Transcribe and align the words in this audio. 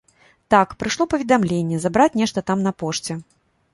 Так, 0.53 0.71
прыйшло 0.83 1.07
паведамленне 1.11 1.77
забраць 1.85 2.17
нешта 2.23 2.39
там 2.51 2.67
на 2.69 2.77
пошце. 2.81 3.13